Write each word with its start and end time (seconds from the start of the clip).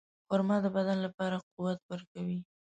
خرما 0.27 0.57
د 0.63 0.65
بدن 0.77 0.97
لپاره 1.05 1.37
قوت 1.53 1.79
ورکوي. 1.91 2.39